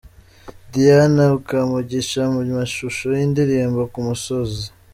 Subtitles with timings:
[0.71, 4.69] Diana Kamugisha mu mashusho y'indirimbo 'Ku musozi'.